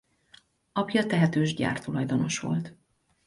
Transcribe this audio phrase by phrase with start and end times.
[0.73, 2.75] Apja tehetős gyártulajdonos volt.